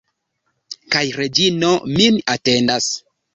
Kaj 0.95 1.03
Reĝino 1.17 1.69
min 1.99 2.19
atendas. 2.37 2.89